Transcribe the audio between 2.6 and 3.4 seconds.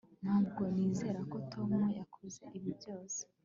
byose